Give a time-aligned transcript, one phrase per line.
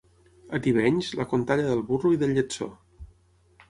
[0.57, 2.75] A Tivenys, la contalla del burro i del lletsó.